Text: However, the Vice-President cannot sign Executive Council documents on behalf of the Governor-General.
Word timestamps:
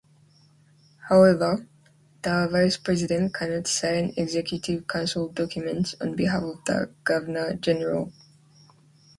However, 1.09 1.67
the 2.23 2.49
Vice-President 2.51 3.35
cannot 3.35 3.67
sign 3.67 4.15
Executive 4.17 4.87
Council 4.87 5.27
documents 5.27 5.93
on 6.01 6.15
behalf 6.15 6.41
of 6.41 6.65
the 6.65 6.89
Governor-General. 7.03 8.11